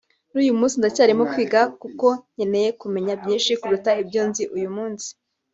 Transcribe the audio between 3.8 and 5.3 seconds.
ibyo nzi uyu munsi